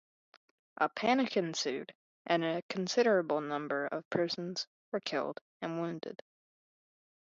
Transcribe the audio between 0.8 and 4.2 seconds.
panic ensued, and a considerable number of